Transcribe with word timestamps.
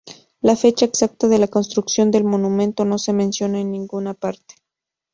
La 0.41 0.55
fecha 0.55 0.85
exacta 0.85 1.27
de 1.27 1.37
la 1.37 1.47
construcción 1.47 2.09
del 2.09 2.23
monumento 2.23 2.85
no 2.85 2.97
se 2.97 3.13
menciona 3.13 3.59
en 3.59 3.71
ninguna 3.71 4.15
parte. 4.15 4.55